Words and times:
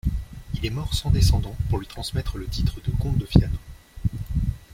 Il 0.55 0.65
est 0.65 0.71
mort 0.71 0.95
sans 0.95 1.11
descendant 1.11 1.55
pour 1.69 1.77
lui 1.77 1.85
transmettre 1.85 2.39
le 2.39 2.47
titre 2.47 2.81
de 2.83 2.89
comte 2.99 3.19
de 3.19 3.25
Fiano. 3.27 3.59